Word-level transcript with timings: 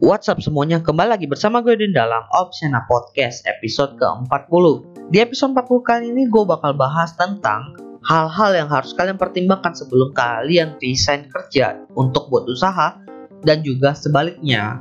What's 0.00 0.26
up 0.32 0.40
semuanya, 0.40 0.80
kembali 0.80 1.12
lagi 1.12 1.26
bersama 1.28 1.60
gue 1.60 1.76
di 1.76 1.92
dalam 1.92 2.24
Opsiana 2.32 2.88
Podcast 2.88 3.44
episode 3.44 4.00
ke-40. 4.00 4.64
Di 5.12 5.20
episode 5.20 5.52
40 5.52 5.86
kali 5.86 6.04
ini 6.10 6.24
gue 6.26 6.44
bakal 6.48 6.72
bahas 6.72 7.12
tentang 7.14 7.76
hal-hal 8.02 8.50
yang 8.56 8.68
harus 8.72 8.96
kalian 8.96 9.20
pertimbangkan 9.20 9.76
sebelum 9.76 10.10
kalian 10.16 10.80
resign 10.80 11.28
kerja 11.28 11.84
untuk 11.94 12.32
buat 12.32 12.48
usaha 12.48 12.96
dan 13.44 13.60
juga 13.60 13.92
sebaliknya. 13.92 14.80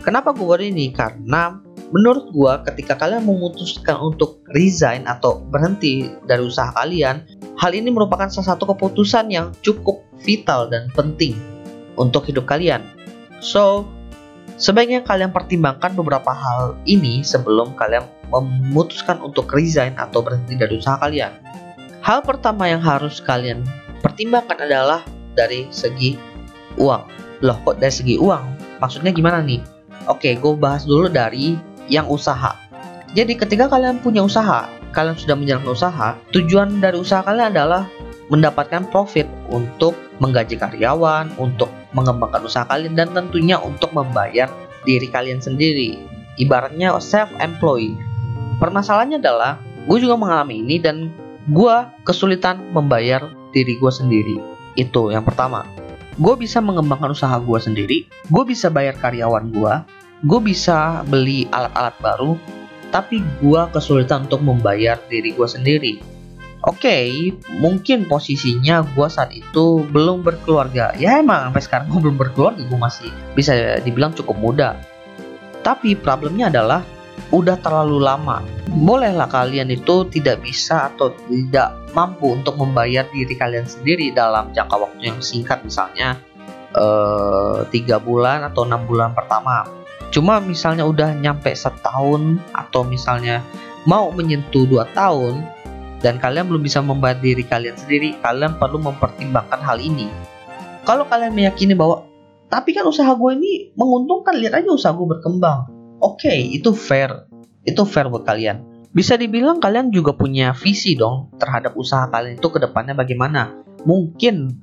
Kenapa 0.00 0.30
gue 0.30 0.46
buat 0.46 0.62
ini? 0.62 0.94
Karena 0.94 1.58
menurut 1.90 2.30
gue 2.30 2.52
ketika 2.70 2.96
kalian 2.96 3.26
memutuskan 3.26 3.98
untuk 3.98 4.46
resign 4.54 5.10
atau 5.10 5.42
berhenti 5.50 6.06
dari 6.22 6.46
usaha 6.46 6.70
kalian 6.70 7.26
Hal 7.56 7.72
ini 7.72 7.88
merupakan 7.88 8.28
salah 8.28 8.52
satu 8.52 8.68
keputusan 8.68 9.32
yang 9.32 9.48
cukup 9.64 10.04
vital 10.20 10.68
dan 10.68 10.92
penting 10.92 11.55
untuk 11.96 12.28
hidup 12.28 12.44
kalian 12.48 12.84
So, 13.36 13.84
Sebaiknya 14.56 15.04
kalian 15.04 15.36
pertimbangkan 15.36 15.92
beberapa 15.92 16.32
hal 16.32 16.80
ini 16.88 17.20
sebelum 17.20 17.76
kalian 17.76 18.08
memutuskan 18.32 19.20
untuk 19.20 19.52
resign 19.52 19.92
atau 20.00 20.24
berhenti 20.24 20.56
dari 20.56 20.80
usaha 20.80 20.96
kalian. 20.96 21.28
Hal 22.00 22.24
pertama 22.24 22.64
yang 22.64 22.80
harus 22.80 23.20
kalian 23.20 23.68
pertimbangkan 24.00 24.56
adalah 24.64 25.04
dari 25.36 25.68
segi 25.68 26.16
uang. 26.80 27.04
Loh, 27.44 27.58
kok 27.68 27.76
dari 27.76 27.92
segi 27.92 28.16
uang? 28.16 28.80
Maksudnya 28.80 29.12
gimana 29.12 29.44
nih? 29.44 29.60
Oke, 30.08 30.32
gue 30.40 30.52
bahas 30.56 30.88
dulu 30.88 31.12
dari 31.12 31.60
yang 31.92 32.08
usaha. 32.08 32.56
Jadi 33.12 33.36
ketika 33.36 33.68
kalian 33.68 34.00
punya 34.00 34.24
usaha, 34.24 34.72
kalian 34.96 35.20
sudah 35.20 35.36
menjalankan 35.36 35.76
usaha, 35.76 36.08
tujuan 36.32 36.80
dari 36.80 36.96
usaha 36.96 37.20
kalian 37.20 37.52
adalah 37.52 37.84
mendapatkan 38.32 38.88
profit 38.88 39.28
untuk 39.52 39.92
menggaji 40.16 40.56
karyawan, 40.56 41.28
untuk 41.36 41.68
mengembangkan 41.96 42.44
usaha 42.44 42.68
kalian 42.68 42.92
dan 42.92 43.16
tentunya 43.16 43.56
untuk 43.56 43.90
membayar 43.96 44.52
diri 44.84 45.08
kalian 45.08 45.40
sendiri. 45.40 45.96
Ibaratnya 46.36 46.92
self-employed. 47.00 47.96
Permasalahannya 48.60 49.18
adalah 49.24 49.56
gue 49.88 49.98
juga 49.98 50.20
mengalami 50.20 50.60
ini 50.60 50.76
dan 50.76 51.08
gue 51.48 51.76
kesulitan 52.04 52.60
membayar 52.76 53.24
diri 53.56 53.80
gue 53.80 53.92
sendiri. 53.92 54.36
Itu 54.76 55.08
yang 55.08 55.24
pertama. 55.24 55.64
Gue 56.20 56.36
bisa 56.36 56.60
mengembangkan 56.60 57.12
usaha 57.12 57.36
gue 57.36 57.58
sendiri, 57.60 57.98
gue 58.08 58.44
bisa 58.48 58.72
bayar 58.72 58.96
karyawan 58.96 59.52
gue, 59.52 59.74
gue 60.24 60.40
bisa 60.40 61.04
beli 61.04 61.44
alat-alat 61.52 61.92
baru, 62.00 62.40
tapi 62.88 63.20
gue 63.44 63.62
kesulitan 63.76 64.24
untuk 64.24 64.40
membayar 64.40 64.96
diri 65.12 65.36
gue 65.36 65.48
sendiri 65.48 66.15
Oke, 66.66 66.82
okay, 66.82 67.06
mungkin 67.62 68.10
posisinya 68.10 68.82
gue 68.82 69.06
saat 69.06 69.30
itu 69.30 69.86
belum 69.86 70.26
berkeluarga. 70.26 70.90
Ya 70.98 71.22
emang 71.22 71.46
sampai 71.46 71.62
sekarang 71.62 71.86
gue 71.94 72.00
belum 72.02 72.18
berkeluarga, 72.18 72.58
gue 72.58 72.74
masih 72.74 73.06
bisa 73.38 73.78
dibilang 73.86 74.10
cukup 74.18 74.34
muda. 74.34 74.74
Tapi 75.62 75.94
problemnya 75.94 76.50
adalah 76.50 76.82
udah 77.30 77.54
terlalu 77.62 78.02
lama. 78.02 78.42
Bolehlah 78.66 79.30
kalian 79.30 79.70
itu 79.70 80.10
tidak 80.10 80.42
bisa 80.42 80.90
atau 80.90 81.14
tidak 81.30 81.70
mampu 81.94 82.34
untuk 82.34 82.58
membayar 82.58 83.06
diri 83.14 83.38
kalian 83.38 83.70
sendiri 83.70 84.10
dalam 84.10 84.50
jangka 84.50 84.74
waktu 84.74 85.14
yang 85.14 85.22
singkat 85.22 85.62
misalnya 85.62 86.18
eh, 86.74 87.62
tiga 87.70 88.02
bulan 88.02 88.42
atau 88.42 88.66
enam 88.66 88.82
bulan 88.90 89.14
pertama. 89.14 89.70
Cuma 90.10 90.42
misalnya 90.42 90.82
udah 90.82 91.14
nyampe 91.14 91.54
setahun 91.54 92.42
atau 92.50 92.82
misalnya 92.82 93.38
mau 93.86 94.10
menyentuh 94.10 94.66
dua 94.66 94.82
tahun, 94.90 95.46
dan 96.06 96.22
kalian 96.22 96.46
belum 96.46 96.62
bisa 96.62 96.78
membayar 96.78 97.18
diri 97.18 97.42
kalian 97.42 97.74
sendiri, 97.74 98.14
kalian 98.22 98.62
perlu 98.62 98.78
mempertimbangkan 98.78 99.58
hal 99.58 99.82
ini. 99.82 100.06
Kalau 100.86 101.02
kalian 101.10 101.34
meyakini 101.34 101.74
bahwa 101.74 102.06
tapi 102.46 102.70
kan 102.78 102.86
usaha 102.86 103.10
gue 103.10 103.30
ini 103.34 103.74
menguntungkan, 103.74 104.38
lihat 104.38 104.62
aja 104.62 104.70
usaha 104.70 104.94
gue 104.94 105.02
berkembang. 105.02 105.66
Oke, 105.98 106.30
okay, 106.30 106.38
itu 106.54 106.70
fair. 106.70 107.26
Itu 107.66 107.82
fair 107.82 108.06
buat 108.06 108.22
kalian. 108.22 108.86
Bisa 108.94 109.18
dibilang 109.18 109.58
kalian 109.58 109.90
juga 109.90 110.14
punya 110.14 110.54
visi 110.54 110.94
dong 110.94 111.34
terhadap 111.42 111.74
usaha 111.74 112.06
kalian 112.06 112.38
itu 112.38 112.48
ke 112.54 112.62
depannya 112.62 112.94
bagaimana. 112.94 113.66
Mungkin 113.82 114.62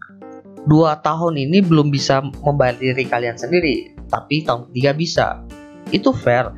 dua 0.63 1.03
tahun 1.03 1.43
ini 1.43 1.59
belum 1.59 1.91
bisa 1.91 2.23
membayar 2.23 2.79
diri 2.79 3.03
kalian 3.03 3.35
sendiri, 3.35 3.91
tapi 4.07 4.47
tahun 4.47 4.71
ketiga 4.71 4.91
bisa. 4.95 5.25
Itu 5.91 6.15
fair. 6.15 6.55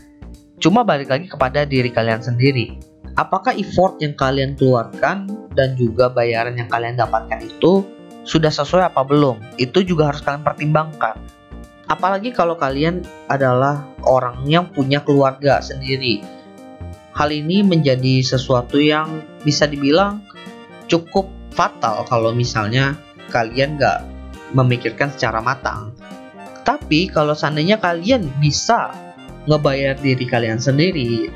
Cuma 0.61 0.85
balik 0.85 1.09
lagi 1.09 1.25
kepada 1.25 1.65
diri 1.65 1.89
kalian 1.89 2.21
sendiri 2.21 2.84
apakah 3.15 3.55
effort 3.55 3.99
yang 4.03 4.13
kalian 4.15 4.53
keluarkan 4.59 5.27
dan 5.55 5.73
juga 5.79 6.11
bayaran 6.11 6.55
yang 6.59 6.67
kalian 6.67 6.99
dapatkan 6.99 7.39
itu 7.43 7.83
sudah 8.27 8.51
sesuai 8.51 8.91
apa 8.91 9.01
belum? 9.07 9.39
Itu 9.55 9.81
juga 9.81 10.11
harus 10.11 10.21
kalian 10.21 10.43
pertimbangkan. 10.43 11.15
Apalagi 11.85 12.33
kalau 12.33 12.57
kalian 12.57 13.05
adalah 13.29 13.85
orang 14.03 14.43
yang 14.49 14.67
punya 14.73 14.99
keluarga 15.05 15.61
sendiri. 15.61 16.25
Hal 17.15 17.31
ini 17.31 17.63
menjadi 17.63 18.19
sesuatu 18.25 18.75
yang 18.75 19.23
bisa 19.45 19.69
dibilang 19.69 20.19
cukup 20.91 21.31
fatal 21.55 22.03
kalau 22.11 22.35
misalnya 22.35 22.99
kalian 23.31 23.79
gak 23.79 24.03
memikirkan 24.51 25.13
secara 25.15 25.39
matang. 25.39 25.95
Tapi 26.65 27.07
kalau 27.13 27.37
seandainya 27.37 27.77
kalian 27.77 28.25
bisa 28.41 28.91
ngebayar 29.45 29.95
diri 30.01 30.25
kalian 30.25 30.57
sendiri 30.57 31.29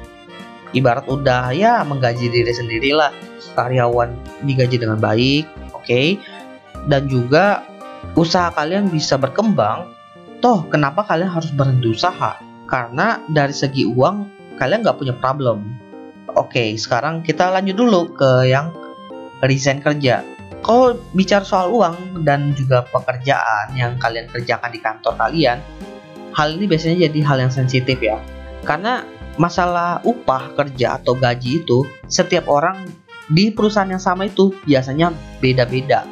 ibarat 0.76 1.06
udah 1.10 1.52
ya 1.54 1.82
menggaji 1.86 2.30
diri 2.30 2.54
sendirilah. 2.54 3.12
Karyawan 3.58 4.16
digaji 4.48 4.80
dengan 4.80 5.02
baik 5.02 5.44
oke. 5.74 5.84
Okay? 5.84 6.16
dan 6.88 7.10
juga 7.12 7.66
usaha 8.16 8.54
kalian 8.54 8.88
bisa 8.88 9.20
berkembang. 9.20 9.92
Toh 10.40 10.64
kenapa 10.72 11.04
kalian 11.04 11.28
harus 11.28 11.52
berhenti 11.52 11.92
usaha 11.92 12.40
karena 12.70 13.20
dari 13.28 13.52
segi 13.52 13.84
uang 13.84 14.30
kalian 14.56 14.86
nggak 14.86 14.96
punya 14.96 15.12
problem. 15.20 15.76
Oke 16.38 16.56
okay, 16.56 16.70
sekarang 16.80 17.26
kita 17.26 17.52
lanjut 17.52 17.76
dulu 17.76 18.16
ke 18.16 18.48
yang 18.48 18.72
resign 19.44 19.84
kerja. 19.84 20.24
Kalau 20.64 20.96
bicara 21.16 21.44
soal 21.44 21.72
uang 21.72 22.24
dan 22.24 22.56
juga 22.56 22.84
pekerjaan 22.88 23.76
yang 23.76 23.96
kalian 24.00 24.28
kerjakan 24.32 24.72
di 24.72 24.80
kantor 24.80 25.16
kalian 25.16 25.60
hal 26.36 26.56
ini 26.56 26.68
biasanya 26.68 27.10
jadi 27.10 27.20
hal 27.26 27.38
yang 27.44 27.52
sensitif 27.52 28.00
ya. 28.00 28.20
Karena 28.64 29.04
masalah 29.40 30.04
upah 30.04 30.52
kerja 30.60 31.00
atau 31.00 31.16
gaji 31.16 31.64
itu 31.64 31.88
setiap 32.12 32.52
orang 32.52 32.86
di 33.32 33.50
perusahaan 33.56 33.88
yang 33.88 34.04
sama 34.04 34.28
itu 34.28 34.52
biasanya 34.68 35.16
beda-beda. 35.40 36.04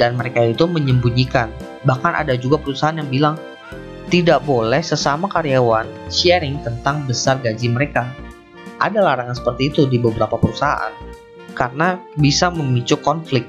Dan 0.00 0.16
mereka 0.16 0.40
itu 0.46 0.64
menyembunyikan. 0.64 1.52
Bahkan 1.84 2.12
ada 2.24 2.34
juga 2.38 2.56
perusahaan 2.56 2.96
yang 2.96 3.10
bilang 3.12 3.36
tidak 4.08 4.40
boleh 4.48 4.80
sesama 4.80 5.28
karyawan 5.28 5.84
sharing 6.08 6.64
tentang 6.64 7.04
besar 7.04 7.36
gaji 7.44 7.68
mereka. 7.68 8.08
Ada 8.80 9.04
larangan 9.04 9.36
seperti 9.36 9.68
itu 9.68 9.84
di 9.84 10.00
beberapa 10.00 10.40
perusahaan 10.40 10.94
karena 11.52 12.00
bisa 12.16 12.48
memicu 12.48 12.96
konflik. 13.02 13.44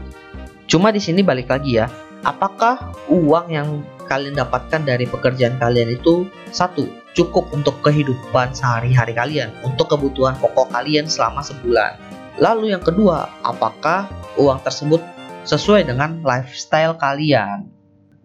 Cuma 0.65 0.89
di 0.89 0.99
sini 0.99 1.21
balik 1.21 1.53
lagi 1.53 1.77
ya 1.79 1.87
apakah 2.25 2.91
uang 3.07 3.47
yang 3.53 3.69
kalian 4.09 4.35
dapatkan 4.35 4.81
dari 4.83 5.05
pekerjaan 5.05 5.61
kalian 5.61 5.93
itu 5.93 6.25
satu 6.49 6.89
cukup 7.13 7.53
untuk 7.53 7.77
kehidupan 7.85 8.57
sehari-hari 8.57 9.13
kalian, 9.13 9.53
untuk 9.61 9.93
kebutuhan 9.93 10.33
pokok 10.41 10.73
kalian 10.73 11.05
selama 11.05 11.45
sebulan. 11.45 12.01
Lalu 12.41 12.73
yang 12.73 12.81
kedua, 12.81 13.29
apakah 13.45 14.09
uang 14.39 14.65
tersebut 14.65 15.03
sesuai 15.45 15.85
dengan 15.85 16.25
lifestyle 16.25 16.97
kalian? 16.97 17.69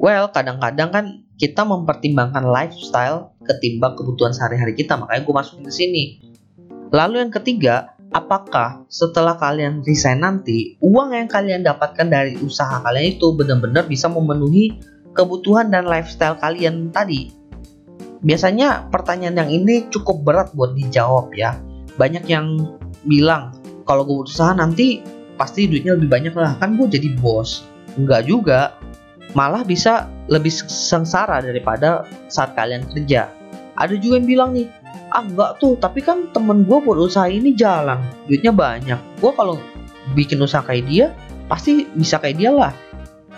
Well, 0.00 0.32
kadang-kadang 0.32 0.90
kan 0.90 1.04
kita 1.34 1.66
mempertimbangkan 1.66 2.46
lifestyle 2.46 3.34
ketimbang 3.42 3.98
kebutuhan 3.98 4.32
sehari-hari 4.32 4.78
kita, 4.78 4.96
makanya 4.96 5.22
gue 5.26 5.34
masukin 5.34 5.66
ke 5.66 5.74
sini. 5.74 6.04
Lalu 6.94 7.26
yang 7.26 7.32
ketiga, 7.34 7.98
apakah 8.14 8.86
setelah 8.86 9.34
kalian 9.34 9.82
resign 9.82 10.22
nanti, 10.22 10.78
uang 10.78 11.10
yang 11.10 11.26
kalian 11.26 11.66
dapatkan 11.66 12.06
dari 12.06 12.38
usaha 12.38 12.78
kalian 12.86 13.18
itu 13.18 13.34
benar-benar 13.34 13.90
bisa 13.90 14.06
memenuhi 14.06 14.78
kebutuhan 15.14 15.70
dan 15.70 15.86
lifestyle 15.86 16.36
kalian 16.36 16.90
tadi? 16.90 17.30
Biasanya 18.24 18.90
pertanyaan 18.90 19.46
yang 19.46 19.50
ini 19.52 19.86
cukup 19.88 20.26
berat 20.26 20.48
buat 20.52 20.74
dijawab 20.74 21.32
ya. 21.38 21.56
Banyak 21.94 22.26
yang 22.26 22.76
bilang 23.06 23.54
kalau 23.86 24.02
gue 24.02 24.26
berusaha 24.26 24.56
nanti 24.56 25.04
pasti 25.38 25.68
duitnya 25.70 25.94
lebih 25.94 26.08
banyak 26.08 26.34
lah 26.34 26.56
kan 26.58 26.74
gue 26.74 26.88
jadi 26.88 27.14
bos. 27.20 27.62
Enggak 27.94 28.26
juga. 28.26 28.74
malah 29.34 29.66
bisa 29.66 30.06
lebih 30.30 30.54
sengsara 30.54 31.42
daripada 31.42 32.06
saat 32.30 32.54
kalian 32.54 32.86
kerja. 32.94 33.28
Ada 33.74 33.98
juga 33.98 34.22
yang 34.22 34.28
bilang 34.30 34.50
nih, 34.54 34.70
ah 35.10 35.26
enggak 35.26 35.58
tuh, 35.58 35.74
tapi 35.82 36.00
kan 36.00 36.30
temen 36.30 36.62
gue 36.62 36.78
buat 36.78 36.96
usaha 36.96 37.26
ini 37.26 37.52
jalan, 37.58 37.98
duitnya 38.30 38.54
banyak. 38.54 39.00
Gue 39.18 39.34
kalau 39.34 39.58
bikin 40.14 40.38
usaha 40.38 40.62
kayak 40.62 40.86
dia, 40.86 41.06
pasti 41.50 41.90
bisa 41.98 42.22
kayak 42.22 42.38
dia 42.38 42.54
lah. 42.54 42.72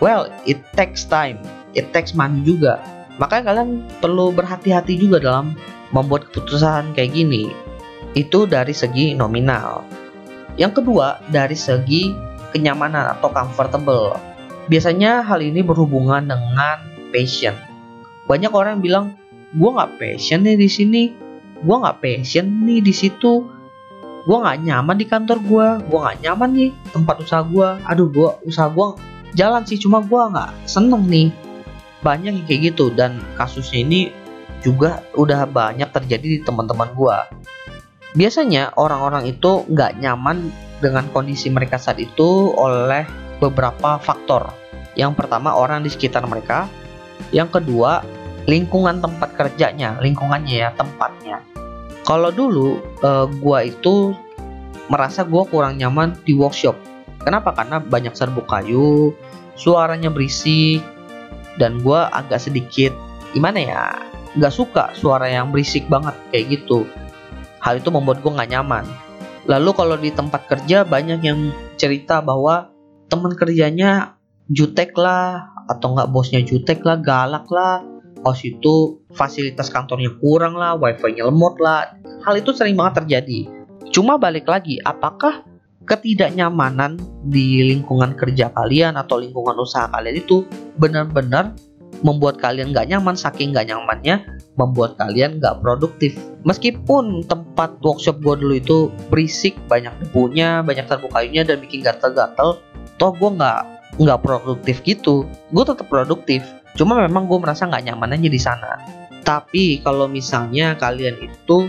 Well, 0.04 0.28
it 0.44 0.60
takes 0.76 1.08
time, 1.08 1.40
it 1.76 1.92
takes 1.92 2.16
money 2.16 2.40
juga. 2.42 2.80
Makanya 3.20 3.52
kalian 3.52 3.70
perlu 4.00 4.32
berhati-hati 4.32 4.96
juga 4.96 5.20
dalam 5.20 5.54
membuat 5.92 6.32
keputusan 6.32 6.96
kayak 6.96 7.12
gini. 7.12 7.52
Itu 8.16 8.48
dari 8.48 8.72
segi 8.72 9.12
nominal. 9.12 9.84
Yang 10.56 10.82
kedua, 10.82 11.20
dari 11.28 11.54
segi 11.54 12.12
kenyamanan 12.56 13.12
atau 13.12 13.28
comfortable 13.28 14.16
Biasanya 14.66 15.22
hal 15.22 15.38
ini 15.46 15.62
berhubungan 15.62 16.26
dengan 16.26 16.82
passion. 17.14 17.54
Banyak 18.26 18.50
orang 18.50 18.82
bilang, 18.82 19.14
gue 19.54 19.70
nggak 19.70 19.94
passion 20.02 20.42
nih 20.42 20.58
di 20.58 20.66
sini, 20.66 21.02
gue 21.62 21.76
nggak 21.78 22.02
passion 22.02 22.66
nih 22.66 22.82
di 22.82 22.90
situ, 22.90 23.46
gue 24.26 24.36
nggak 24.36 24.66
nyaman 24.66 24.98
di 24.98 25.06
kantor 25.06 25.38
gue, 25.46 25.66
gue 25.86 25.98
nggak 26.02 26.18
nyaman 26.26 26.50
nih 26.50 26.70
tempat 26.90 27.22
usaha 27.22 27.46
gue. 27.46 27.68
Aduh, 27.86 28.10
gue 28.10 28.28
usaha 28.42 28.66
gue 28.66 28.98
jalan 29.38 29.62
sih, 29.62 29.78
cuma 29.78 30.02
gue 30.02 30.18
nggak 30.18 30.66
seneng 30.66 31.06
nih. 31.06 31.30
Banyak 32.06 32.32
yang 32.38 32.46
kayak 32.46 32.60
gitu 32.70 32.94
dan 32.94 33.18
kasusnya 33.34 33.82
ini 33.82 34.14
juga 34.62 35.02
udah 35.18 35.42
banyak 35.50 35.90
terjadi 35.90 36.38
di 36.38 36.40
teman-teman 36.46 36.94
gue. 36.94 37.18
Biasanya 38.14 38.78
orang-orang 38.78 39.26
itu 39.26 39.66
nggak 39.66 39.98
nyaman 39.98 40.54
dengan 40.78 41.10
kondisi 41.10 41.50
mereka 41.50 41.82
saat 41.82 41.98
itu 41.98 42.54
oleh 42.54 43.02
beberapa 43.42 43.98
faktor. 43.98 44.54
Yang 44.94 45.18
pertama 45.18 45.52
orang 45.52 45.84
di 45.84 45.90
sekitar 45.90 46.24
mereka, 46.30 46.70
yang 47.34 47.50
kedua 47.50 48.00
lingkungan 48.46 49.02
tempat 49.02 49.34
kerjanya, 49.36 49.98
lingkungannya 50.00 50.54
ya, 50.62 50.70
tempatnya. 50.78 51.42
Kalau 52.06 52.30
dulu 52.30 52.80
uh, 53.02 53.26
gua 53.42 53.66
itu 53.66 54.14
merasa 54.86 55.26
gua 55.26 55.42
kurang 55.44 55.76
nyaman 55.76 56.16
di 56.22 56.38
workshop. 56.38 56.78
Kenapa? 57.20 57.50
Karena 57.52 57.82
banyak 57.82 58.14
serbuk 58.14 58.46
kayu, 58.46 59.10
suaranya 59.58 60.08
berisik, 60.08 60.80
dan 61.56 61.80
gua 61.80 62.08
agak 62.12 62.40
sedikit 62.40 62.92
gimana 63.32 63.58
ya, 63.60 63.84
nggak 64.38 64.54
suka 64.54 64.92
suara 64.96 65.28
yang 65.28 65.52
berisik 65.52 65.84
banget 65.92 66.16
kayak 66.32 66.60
gitu. 66.60 66.88
Hal 67.60 67.82
itu 67.82 67.90
membuat 67.92 68.24
gua 68.24 68.40
nggak 68.40 68.50
nyaman. 68.52 68.84
Lalu 69.46 69.70
kalau 69.76 69.96
di 69.98 70.10
tempat 70.10 70.48
kerja 70.50 70.82
banyak 70.82 71.20
yang 71.22 71.54
cerita 71.78 72.18
bahwa 72.18 72.72
teman 73.06 73.34
kerjanya 73.38 74.18
jutek 74.50 74.94
lah 74.98 75.54
atau 75.66 75.94
nggak 75.94 76.10
bosnya 76.10 76.42
jutek 76.42 76.82
lah 76.86 76.98
galak 76.98 77.46
lah 77.50 77.82
kos 78.22 78.42
itu 78.42 79.02
fasilitas 79.14 79.70
kantornya 79.70 80.14
kurang 80.18 80.58
lah 80.58 80.74
wifi-nya 80.78 81.26
lemot 81.26 81.58
lah 81.62 81.94
hal 82.26 82.34
itu 82.38 82.50
sering 82.54 82.74
banget 82.74 83.02
terjadi 83.02 83.46
cuma 83.90 84.18
balik 84.18 84.46
lagi 84.50 84.82
apakah 84.82 85.46
ketidaknyamanan 85.86 86.98
di 87.30 87.62
lingkungan 87.62 88.18
kerja 88.18 88.50
kalian 88.50 88.98
atau 88.98 89.22
lingkungan 89.22 89.54
usaha 89.56 89.86
kalian 89.94 90.18
itu 90.18 90.42
benar-benar 90.76 91.54
membuat 92.04 92.36
kalian 92.36 92.76
nggak 92.76 92.92
nyaman 92.92 93.16
saking 93.16 93.56
nggak 93.56 93.72
nyamannya 93.72 94.20
membuat 94.60 95.00
kalian 95.00 95.40
nggak 95.40 95.62
produktif. 95.64 96.18
Meskipun 96.44 97.24
tempat 97.24 97.80
workshop 97.80 98.20
gue 98.20 98.34
dulu 98.36 98.54
itu 98.58 98.78
berisik 99.08 99.56
banyak 99.70 99.94
debunya 100.02 100.60
banyak 100.60 100.84
terbuka 100.84 101.22
kayunya 101.22 101.46
dan 101.46 101.62
bikin 101.62 101.80
gatel-gatel 101.80 102.60
toh 103.00 103.12
gue 103.16 103.30
nggak 103.32 103.62
nggak 103.96 104.20
produktif 104.20 104.82
gitu. 104.84 105.24
Gue 105.54 105.64
tetap 105.64 105.88
produktif 105.88 106.44
cuma 106.76 107.00
memang 107.00 107.24
gue 107.24 107.38
merasa 107.40 107.64
nggak 107.64 107.88
nyaman 107.88 108.16
aja 108.18 108.28
di 108.28 108.40
sana. 108.40 108.72
Tapi 109.24 109.80
kalau 109.80 110.06
misalnya 110.06 110.76
kalian 110.76 111.16
itu 111.18 111.66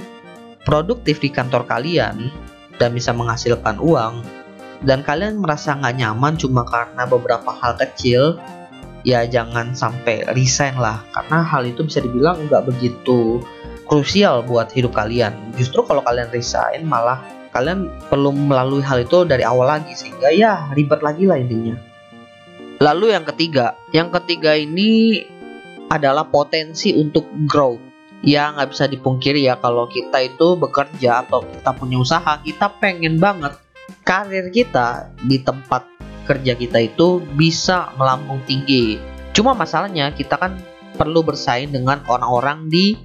produktif 0.68 1.24
di 1.24 1.32
kantor 1.32 1.64
kalian 1.64 2.28
dan 2.78 2.94
bisa 2.94 3.14
menghasilkan 3.14 3.78
uang 3.82 4.22
dan 4.86 5.02
kalian 5.02 5.42
merasa 5.42 5.74
nggak 5.74 5.98
nyaman 5.98 6.38
cuma 6.38 6.62
karena 6.66 7.04
beberapa 7.10 7.50
hal 7.50 7.78
kecil 7.82 8.38
ya 9.02 9.26
jangan 9.26 9.74
sampai 9.74 10.26
resign 10.38 10.78
lah 10.78 11.02
karena 11.14 11.42
hal 11.42 11.66
itu 11.66 11.82
bisa 11.86 12.02
dibilang 12.02 12.46
nggak 12.46 12.70
begitu 12.70 13.42
krusial 13.90 14.46
buat 14.46 14.70
hidup 14.74 14.94
kalian 14.94 15.34
justru 15.58 15.82
kalau 15.82 16.06
kalian 16.06 16.30
resign 16.30 16.86
malah 16.86 17.24
kalian 17.58 17.90
perlu 18.06 18.30
melalui 18.30 18.86
hal 18.86 19.02
itu 19.02 19.26
dari 19.26 19.42
awal 19.42 19.66
lagi 19.66 19.98
sehingga 19.98 20.30
ya 20.30 20.70
ribet 20.78 21.02
lagi 21.02 21.26
lah 21.26 21.42
intinya. 21.42 21.74
Lalu 22.78 23.18
yang 23.18 23.26
ketiga, 23.26 23.74
yang 23.90 24.14
ketiga 24.14 24.54
ini 24.54 25.26
adalah 25.90 26.30
potensi 26.30 26.94
untuk 26.94 27.26
growth. 27.50 27.82
Ya 28.26 28.50
nggak 28.50 28.74
bisa 28.74 28.90
dipungkiri 28.90 29.46
ya 29.46 29.62
kalau 29.62 29.86
kita 29.86 30.26
itu 30.26 30.58
bekerja 30.58 31.26
atau 31.26 31.46
kita 31.46 31.72
punya 31.78 32.02
usaha, 32.02 32.42
kita 32.42 32.74
pengen 32.82 33.22
banget 33.22 33.54
karir 34.02 34.50
kita 34.50 35.14
di 35.22 35.38
tempat 35.44 35.86
kerja 36.28 36.58
kita 36.58 36.82
itu 36.84 37.24
bisa 37.38 37.94
melambung 37.96 38.42
tinggi. 38.44 39.00
Cuma 39.32 39.54
masalahnya 39.54 40.12
kita 40.12 40.36
kan 40.36 40.58
perlu 40.98 41.22
bersaing 41.22 41.70
dengan 41.70 42.02
orang-orang 42.10 42.68
di 42.68 42.98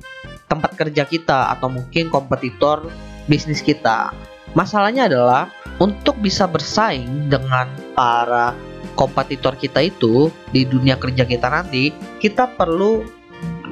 tempat 0.48 0.74
kerja 0.74 1.04
kita 1.04 1.52
atau 1.54 1.68
mungkin 1.68 2.08
kompetitor 2.08 2.88
bisnis 3.28 3.60
kita. 3.60 4.10
Masalahnya 4.52 5.08
adalah 5.08 5.48
untuk 5.80 6.20
bisa 6.20 6.44
bersaing 6.44 7.32
dengan 7.32 7.72
para 7.96 8.52
kompetitor 8.92 9.56
kita 9.56 9.80
itu 9.80 10.28
di 10.52 10.68
dunia 10.68 11.00
kerja 11.00 11.24
kita 11.24 11.48
nanti, 11.48 11.88
kita 12.20 12.52
perlu 12.52 13.00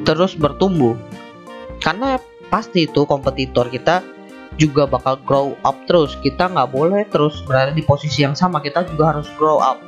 terus 0.09 0.33
bertumbuh. 0.33 0.97
Karena 1.81 2.21
pasti 2.53 2.87
itu 2.87 3.09
kompetitor 3.09 3.73
kita 3.73 4.05
juga 4.61 4.85
bakal 4.85 5.17
grow 5.25 5.57
up 5.65 5.89
terus. 5.89 6.15
Kita 6.21 6.53
nggak 6.53 6.71
boleh 6.71 7.03
terus 7.09 7.41
berada 7.43 7.73
di 7.73 7.81
posisi 7.81 8.23
yang 8.23 8.37
sama. 8.37 8.61
Kita 8.61 8.85
juga 8.85 9.17
harus 9.17 9.27
grow 9.41 9.59
up. 9.59 9.81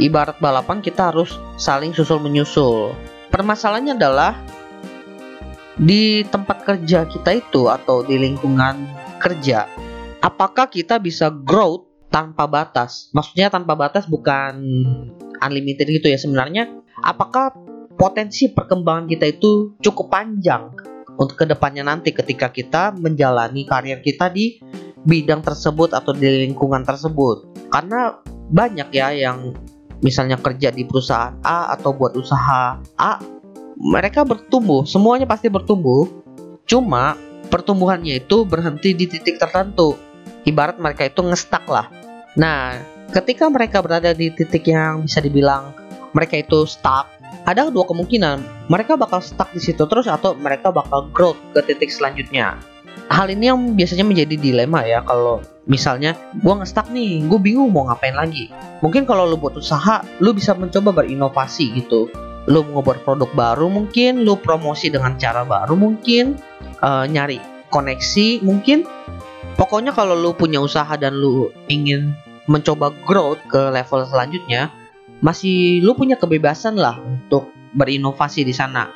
Ibarat 0.00 0.40
balapan 0.40 0.80
kita 0.80 1.12
harus 1.12 1.36
saling 1.60 1.96
susul 1.96 2.20
menyusul. 2.20 2.96
Permasalahannya 3.32 3.96
adalah 3.96 4.32
di 5.80 6.24
tempat 6.28 6.64
kerja 6.64 7.08
kita 7.08 7.36
itu 7.36 7.68
atau 7.72 8.04
di 8.04 8.20
lingkungan 8.20 8.84
kerja 9.20 9.64
apakah 10.20 10.68
kita 10.68 11.00
bisa 11.00 11.32
growth 11.32 11.88
tanpa 12.12 12.44
batas? 12.46 13.08
Maksudnya 13.16 13.48
tanpa 13.48 13.74
batas 13.74 14.06
bukan 14.06 14.54
unlimited 15.40 15.88
gitu 15.88 16.12
ya 16.12 16.20
sebenarnya. 16.20 16.68
Apakah 17.00 17.56
potensi 17.96 18.52
perkembangan 18.52 19.08
kita 19.08 19.26
itu 19.28 19.76
cukup 19.80 20.12
panjang 20.12 20.72
untuk 21.20 21.36
ke 21.36 21.44
depannya 21.44 21.84
nanti 21.84 22.16
ketika 22.16 22.48
kita 22.48 22.96
menjalani 22.96 23.68
karir 23.68 24.00
kita 24.00 24.32
di 24.32 24.56
bidang 25.04 25.44
tersebut 25.44 25.92
atau 25.92 26.16
di 26.16 26.48
lingkungan 26.48 26.80
tersebut? 26.80 27.68
Karena 27.68 28.16
banyak 28.48 28.88
ya 28.88 29.12
yang 29.12 29.52
misalnya 30.00 30.40
kerja 30.40 30.72
di 30.72 30.88
perusahaan 30.88 31.36
A 31.44 31.76
atau 31.76 31.92
buat 31.92 32.16
usaha 32.16 32.80
A, 32.96 33.12
mereka 33.76 34.24
bertumbuh, 34.24 34.88
semuanya 34.88 35.28
pasti 35.28 35.52
bertumbuh. 35.52 36.08
Cuma 36.64 37.20
pertumbuhannya 37.52 38.24
itu 38.24 38.48
berhenti 38.48 38.96
di 38.96 39.04
titik 39.04 39.36
tertentu 39.36 40.00
ibarat 40.48 40.80
mereka 40.80 41.04
itu 41.04 41.20
ngestak 41.20 41.68
lah. 41.68 41.92
Nah, 42.38 42.78
ketika 43.12 43.50
mereka 43.50 43.82
berada 43.84 44.14
di 44.16 44.32
titik 44.32 44.70
yang 44.70 45.04
bisa 45.04 45.20
dibilang 45.20 45.74
mereka 46.16 46.40
itu 46.40 46.64
stuck, 46.64 47.19
ada 47.46 47.68
dua 47.68 47.86
kemungkinan. 47.86 48.68
Mereka 48.68 48.96
bakal 48.98 49.24
stuck 49.24 49.52
di 49.52 49.60
situ 49.62 49.84
terus 49.86 50.08
atau 50.08 50.36
mereka 50.36 50.72
bakal 50.72 51.08
growth 51.12 51.40
ke 51.56 51.60
titik 51.64 51.92
selanjutnya. 51.92 52.58
Hal 53.10 53.30
ini 53.30 53.50
yang 53.50 53.58
biasanya 53.74 54.06
menjadi 54.06 54.38
dilema 54.38 54.86
ya 54.86 55.02
kalau 55.02 55.42
misalnya 55.66 56.14
gue 56.38 56.54
ngestak 56.54 56.90
nih, 56.90 57.26
gue 57.26 57.38
bingung 57.42 57.70
mau 57.70 57.90
ngapain 57.90 58.14
lagi. 58.14 58.50
Mungkin 58.82 59.06
kalau 59.06 59.26
lu 59.26 59.38
buat 59.38 59.58
usaha, 59.58 60.02
lu 60.22 60.30
bisa 60.30 60.54
mencoba 60.54 61.02
berinovasi 61.02 61.74
gitu. 61.74 62.10
Lu 62.46 62.66
mau 62.70 62.82
buat 62.82 63.02
produk 63.02 63.30
baru 63.34 63.66
mungkin, 63.66 64.22
lu 64.22 64.38
promosi 64.38 64.90
dengan 64.90 65.18
cara 65.18 65.42
baru 65.42 65.74
mungkin, 65.74 66.38
uh, 66.82 67.06
nyari 67.06 67.38
koneksi 67.70 68.42
mungkin 68.42 68.82
Pokoknya 69.60 69.92
kalau 69.92 70.16
lu 70.16 70.32
punya 70.32 70.56
usaha 70.56 70.88
dan 70.96 71.20
lu 71.20 71.52
ingin 71.68 72.16
mencoba 72.48 72.96
growth 73.04 73.44
ke 73.44 73.68
level 73.68 74.08
selanjutnya, 74.08 74.72
masih 75.20 75.84
lu 75.84 75.92
punya 75.96 76.16
kebebasan 76.16 76.76
lah 76.76 76.96
untuk 77.00 77.52
berinovasi 77.76 78.44
di 78.44 78.52
sana. 78.52 78.88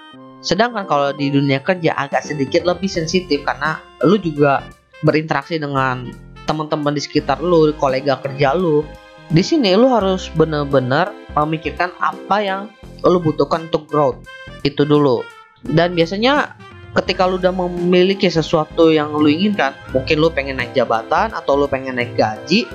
Sedangkan 0.44 0.84
kalau 0.84 1.12
di 1.16 1.32
dunia 1.32 1.64
kerja 1.64 1.96
agak 1.96 2.24
sedikit 2.24 2.68
lebih 2.68 2.88
sensitif 2.88 3.40
karena 3.48 3.80
lu 4.04 4.20
juga 4.20 4.60
berinteraksi 5.00 5.56
dengan 5.56 6.12
teman-teman 6.44 6.92
di 6.92 7.00
sekitar 7.00 7.40
lu, 7.40 7.72
kolega 7.80 8.20
kerja 8.20 8.52
lu. 8.52 8.84
Di 9.32 9.40
sini 9.40 9.72
lu 9.72 9.88
harus 9.88 10.28
benar-benar 10.36 11.12
memikirkan 11.32 11.96
apa 11.96 12.36
yang 12.44 12.62
lu 13.00 13.16
butuhkan 13.20 13.72
untuk 13.72 13.88
growth. 13.88 14.20
Itu 14.60 14.84
dulu. 14.84 15.24
Dan 15.64 15.96
biasanya 15.96 16.60
ketika 16.92 17.24
lu 17.24 17.40
udah 17.40 17.52
memiliki 17.52 18.28
sesuatu 18.28 18.92
yang 18.92 19.16
lu 19.16 19.26
inginkan 19.26 19.74
mungkin 19.96 20.16
lu 20.20 20.28
pengen 20.30 20.60
naik 20.60 20.76
jabatan 20.76 21.32
atau 21.32 21.58
lu 21.58 21.66
pengen 21.66 21.98
naik 21.98 22.14
gaji 22.14 22.68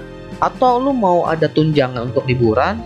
atau 0.43 0.81
lu 0.81 0.91
mau 0.91 1.23
ada 1.29 1.47
tunjangan 1.47 2.11
untuk 2.11 2.27
liburan 2.27 2.81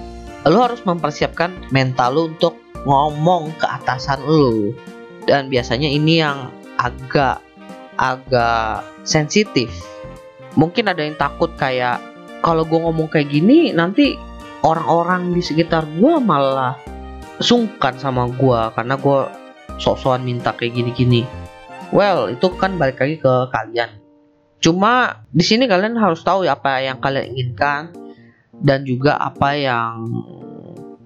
lu 0.48 0.60
harus 0.60 0.84
mempersiapkan 0.84 1.72
mental 1.72 2.16
lu 2.16 2.22
untuk 2.36 2.60
ngomong 2.84 3.56
ke 3.56 3.66
atasan 3.68 4.20
lu. 4.28 4.76
Dan 5.24 5.48
biasanya 5.48 5.88
ini 5.88 6.20
yang 6.20 6.52
agak 6.76 7.40
agak 7.96 8.84
sensitif. 9.08 9.72
Mungkin 10.60 10.92
ada 10.92 11.02
yang 11.02 11.16
takut 11.16 11.56
kayak 11.56 12.04
kalau 12.44 12.68
gue 12.68 12.76
ngomong 12.76 13.08
kayak 13.08 13.32
gini 13.32 13.72
nanti 13.72 14.20
orang-orang 14.68 15.32
di 15.32 15.40
sekitar 15.40 15.88
gue 15.88 16.16
malah 16.20 16.76
sungkan 17.40 17.96
sama 17.98 18.28
gue 18.28 18.62
karena 18.76 18.96
gue 19.00 19.20
sok-sokan 19.80 20.22
minta 20.28 20.52
kayak 20.54 20.76
gini-gini. 20.76 21.24
Well 21.96 22.30
itu 22.30 22.52
kan 22.60 22.76
balik 22.76 23.00
lagi 23.00 23.16
ke 23.22 23.34
kalian. 23.50 23.90
Cuma 24.60 25.24
di 25.32 25.44
sini 25.44 25.68
kalian 25.68 25.96
harus 25.96 26.24
tahu 26.24 26.48
ya 26.48 26.56
apa 26.56 26.84
yang 26.84 27.00
kalian 27.00 27.36
inginkan 27.36 27.92
dan 28.64 28.88
juga 28.88 29.20
apa 29.20 29.54
yang 29.54 30.08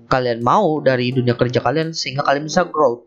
kalian 0.07 0.39
mau 0.39 0.79
dari 0.79 1.11
dunia 1.11 1.35
kerja 1.35 1.59
kalian 1.59 1.91
sehingga 1.91 2.23
kalian 2.23 2.47
bisa 2.47 2.63
grow. 2.69 3.03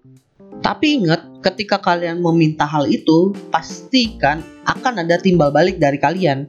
Tapi 0.61 1.01
ingat, 1.01 1.41
ketika 1.41 1.81
kalian 1.81 2.21
meminta 2.21 2.69
hal 2.69 2.85
itu, 2.85 3.33
pastikan 3.49 4.45
akan 4.69 5.07
ada 5.07 5.17
timbal 5.17 5.49
balik 5.49 5.81
dari 5.81 5.97
kalian. 5.97 6.45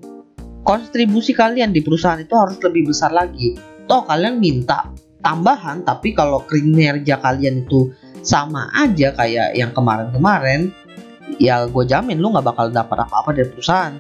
Kontribusi 0.68 1.32
kalian 1.32 1.72
di 1.72 1.80
perusahaan 1.80 2.20
itu 2.20 2.36
harus 2.36 2.60
lebih 2.60 2.92
besar 2.92 3.16
lagi. 3.16 3.56
Toh 3.88 4.04
kalian 4.04 4.44
minta 4.44 4.92
tambahan, 5.24 5.88
tapi 5.88 6.12
kalau 6.12 6.44
kinerja 6.44 7.24
kalian 7.24 7.64
itu 7.64 7.94
sama 8.22 8.68
aja 8.76 9.16
kayak 9.16 9.56
yang 9.56 9.72
kemarin-kemarin, 9.72 10.70
ya 11.40 11.66
gue 11.66 11.86
jamin 11.88 12.20
lu 12.20 12.36
nggak 12.36 12.46
bakal 12.46 12.68
dapat 12.68 13.08
apa-apa 13.08 13.32
dari 13.32 13.48
perusahaan. 13.48 13.96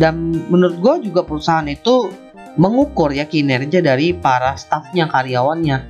Dan 0.00 0.32
menurut 0.48 0.80
gue 0.80 1.12
juga 1.12 1.26
perusahaan 1.26 1.68
itu 1.68 2.08
mengukur 2.60 3.08
ya 3.16 3.24
kinerja 3.24 3.80
dari 3.80 4.12
para 4.12 4.52
stafnya 4.60 5.08
karyawannya. 5.08 5.80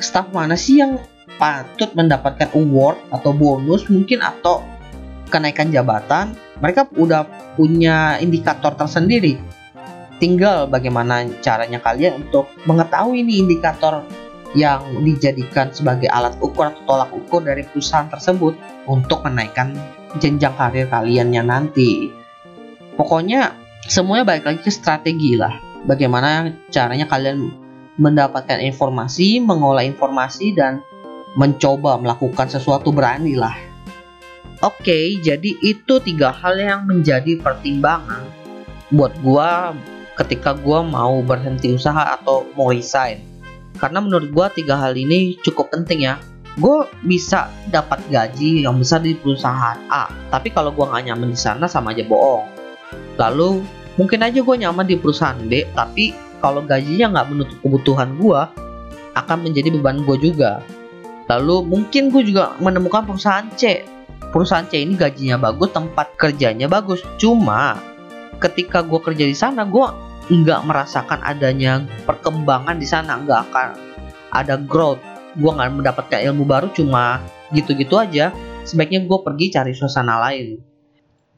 Staff 0.00 0.32
mana 0.32 0.56
sih 0.56 0.80
yang 0.80 0.96
patut 1.36 1.92
mendapatkan 1.92 2.48
award 2.56 2.96
atau 3.12 3.36
bonus 3.36 3.84
mungkin 3.92 4.24
atau 4.24 4.64
kenaikan 5.28 5.68
jabatan? 5.68 6.32
Mereka 6.64 6.96
udah 6.96 7.28
punya 7.60 8.16
indikator 8.24 8.72
tersendiri. 8.72 9.36
Tinggal 10.16 10.72
bagaimana 10.72 11.28
caranya 11.44 11.76
kalian 11.84 12.24
untuk 12.24 12.48
mengetahui 12.64 13.20
ini 13.20 13.44
indikator 13.44 14.00
yang 14.56 14.80
dijadikan 15.04 15.74
sebagai 15.76 16.08
alat 16.08 16.32
ukur 16.40 16.72
atau 16.72 16.82
tolak 16.88 17.10
ukur 17.12 17.44
dari 17.44 17.66
perusahaan 17.68 18.08
tersebut 18.08 18.56
untuk 18.88 19.20
menaikkan 19.26 19.76
jenjang 20.22 20.56
karir 20.56 20.88
kaliannya 20.88 21.42
nanti. 21.44 22.08
Pokoknya 22.94 23.52
semuanya 23.84 24.24
balik 24.24 24.46
lagi 24.46 24.60
ke 24.62 24.70
strategi 24.70 25.34
lah 25.34 25.73
bagaimana 25.84 26.52
caranya 26.72 27.04
kalian 27.08 27.52
mendapatkan 28.00 28.58
informasi, 28.58 29.38
mengolah 29.38 29.86
informasi 29.86 30.56
dan 30.56 30.82
mencoba 31.38 31.98
melakukan 31.98 32.50
sesuatu 32.50 32.90
beranilah. 32.90 33.54
Oke, 34.62 35.20
jadi 35.20 35.50
itu 35.60 36.00
tiga 36.00 36.32
hal 36.32 36.56
yang 36.56 36.88
menjadi 36.88 37.36
pertimbangan 37.36 38.24
buat 38.88 39.12
gua 39.20 39.74
ketika 40.16 40.54
gua 40.56 40.80
mau 40.80 41.20
berhenti 41.20 41.74
usaha 41.74 42.16
atau 42.16 42.48
mau 42.54 42.70
resign. 42.70 43.20
Karena 43.76 43.98
menurut 44.00 44.30
gua 44.30 44.46
tiga 44.48 44.78
hal 44.78 44.94
ini 44.94 45.36
cukup 45.42 45.74
penting 45.74 46.06
ya. 46.06 46.16
Gue 46.54 46.86
bisa 47.02 47.50
dapat 47.66 47.98
gaji 48.14 48.62
yang 48.62 48.78
besar 48.78 49.02
di 49.02 49.18
perusahaan 49.18 49.74
A, 49.90 50.06
tapi 50.30 50.54
kalau 50.54 50.70
gua 50.70 50.86
nggak 50.94 51.10
nyaman 51.10 51.34
di 51.34 51.38
sana 51.38 51.66
sama 51.66 51.90
aja 51.90 52.06
bohong. 52.06 52.46
Lalu 53.18 53.58
mungkin 53.94 54.26
aja 54.26 54.42
gue 54.42 54.56
nyaman 54.58 54.86
di 54.86 54.96
perusahaan 54.98 55.38
B 55.38 55.66
tapi 55.74 56.14
kalau 56.44 56.60
gajinya 56.60 57.18
nggak 57.18 57.28
menutup 57.32 57.58
kebutuhan 57.64 58.20
gue 58.20 58.40
akan 59.14 59.38
menjadi 59.46 59.72
beban 59.72 60.02
gue 60.04 60.18
juga. 60.20 60.60
Lalu 61.30 61.64
mungkin 61.64 62.12
gue 62.12 62.20
juga 62.26 62.52
menemukan 62.60 63.08
perusahaan 63.08 63.48
C. 63.56 63.80
Perusahaan 64.28 64.66
C 64.68 64.82
ini 64.84 64.98
gajinya 64.98 65.40
bagus 65.40 65.72
tempat 65.72 66.12
kerjanya 66.20 66.68
bagus. 66.68 67.00
Cuma 67.16 67.80
ketika 68.42 68.84
gue 68.84 69.00
kerja 69.00 69.24
di 69.24 69.32
sana 69.32 69.64
gue 69.64 69.86
nggak 70.28 70.60
merasakan 70.66 71.22
adanya 71.24 71.80
perkembangan 72.04 72.76
di 72.76 72.84
sana. 72.84 73.16
Nggak 73.22 73.40
akan 73.48 73.68
ada 74.34 74.60
growth. 74.60 75.00
Gue 75.38 75.48
nggak 75.48 75.80
mendapatkan 75.80 76.20
ilmu 76.28 76.44
baru 76.44 76.68
cuma 76.76 77.24
gitu-gitu 77.56 77.96
aja. 77.96 78.34
Sebaiknya 78.68 79.06
gue 79.06 79.18
pergi 79.24 79.54
cari 79.54 79.72
suasana 79.72 80.20
lain. 80.28 80.60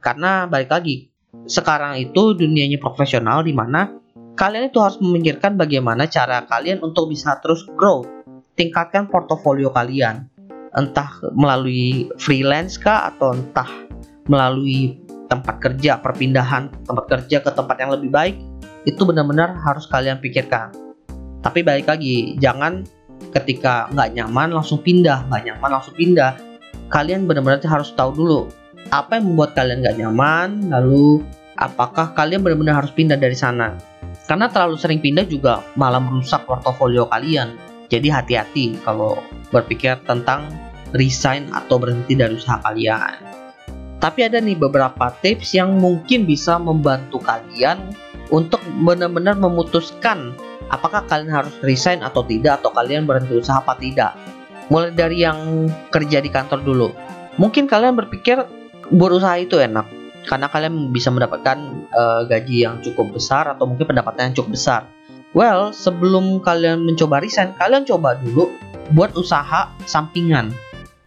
Karena 0.03 0.51
balik 0.51 0.73
lagi 0.73 1.16
sekarang 1.45 2.01
itu 2.01 2.33
dunianya 2.33 2.81
profesional 2.81 3.45
di 3.45 3.53
mana 3.53 3.93
kalian 4.37 4.69
itu 4.73 4.79
harus 4.81 4.97
memikirkan 5.01 5.57
bagaimana 5.57 6.09
cara 6.09 6.45
kalian 6.49 6.81
untuk 6.85 7.13
bisa 7.13 7.37
terus 7.41 7.65
grow, 7.77 8.05
tingkatkan 8.57 9.09
portofolio 9.09 9.73
kalian. 9.73 10.29
Entah 10.77 11.09
melalui 11.33 12.13
freelance 12.21 12.77
kah 12.77 13.09
atau 13.09 13.33
entah 13.33 13.69
melalui 14.29 15.01
tempat 15.27 15.57
kerja, 15.59 15.97
perpindahan 16.05 16.69
tempat 16.85 17.05
kerja 17.09 17.41
ke 17.41 17.51
tempat 17.51 17.77
yang 17.81 17.91
lebih 17.97 18.11
baik, 18.13 18.37
itu 18.85 19.01
benar-benar 19.09 19.57
harus 19.57 19.89
kalian 19.89 20.21
pikirkan. 20.21 20.71
Tapi 21.41 21.65
balik 21.65 21.89
lagi, 21.89 22.37
jangan 22.37 22.85
ketika 23.33 23.89
nggak 23.95 24.21
nyaman 24.21 24.53
langsung 24.53 24.85
pindah, 24.85 25.25
nggak 25.33 25.43
nyaman 25.49 25.71
langsung 25.81 25.97
pindah. 25.97 26.37
Kalian 26.93 27.25
benar-benar 27.25 27.65
harus 27.65 27.91
tahu 27.97 28.13
dulu 28.13 28.41
apa 28.91 29.19
yang 29.19 29.33
membuat 29.33 29.59
kalian 29.59 29.83
gak 29.83 29.99
nyaman, 29.99 30.71
lalu 30.71 31.23
apakah 31.59 32.13
kalian 32.13 32.45
benar-benar 32.45 32.85
harus 32.85 32.93
pindah 32.93 33.19
dari 33.19 33.35
sana. 33.35 33.75
Karena 34.27 34.51
terlalu 34.51 34.77
sering 34.79 35.01
pindah 35.01 35.27
juga 35.27 35.63
malah 35.79 36.03
merusak 36.03 36.45
portofolio 36.45 37.07
kalian. 37.07 37.55
Jadi 37.87 38.11
hati-hati 38.11 38.83
kalau 38.83 39.15
berpikir 39.55 39.95
tentang 40.03 40.51
resign 40.95 41.47
atau 41.55 41.79
berhenti 41.79 42.19
dari 42.19 42.35
usaha 42.35 42.59
kalian. 42.59 43.23
Tapi 44.03 44.27
ada 44.27 44.43
nih 44.43 44.59
beberapa 44.59 45.15
tips 45.23 45.55
yang 45.57 45.79
mungkin 45.79 46.27
bisa 46.27 46.59
membantu 46.59 47.23
kalian 47.23 47.79
untuk 48.35 48.59
benar-benar 48.83 49.39
memutuskan 49.39 50.35
apakah 50.69 51.07
kalian 51.07 51.31
harus 51.31 51.55
resign 51.63 52.03
atau 52.03 52.27
tidak 52.27 52.61
atau 52.63 52.75
kalian 52.75 53.07
berhenti 53.07 53.39
usaha 53.39 53.63
apa 53.63 53.79
tidak. 53.79 54.19
Mulai 54.67 54.91
dari 54.99 55.23
yang 55.23 55.71
kerja 55.95 56.19
di 56.19 56.27
kantor 56.27 56.61
dulu. 56.67 56.89
Mungkin 57.39 57.71
kalian 57.71 57.95
berpikir 57.95 58.43
berusaha 58.91 59.37
itu 59.41 59.59
enak 59.59 59.87
karena 60.27 60.51
kalian 60.51 60.91
bisa 60.91 61.09
mendapatkan 61.15 61.87
uh, 61.95 62.27
gaji 62.27 62.67
yang 62.67 62.83
cukup 62.83 63.15
besar 63.15 63.47
atau 63.47 63.65
mungkin 63.65 63.87
pendapatan 63.87 64.31
yang 64.31 64.35
cukup 64.43 64.59
besar. 64.59 64.81
Well, 65.33 65.71
sebelum 65.71 66.43
kalian 66.43 66.83
mencoba 66.83 67.23
resign, 67.23 67.55
kalian 67.55 67.87
coba 67.87 68.19
dulu 68.19 68.51
buat 68.91 69.15
usaha 69.15 69.71
sampingan. 69.87 70.51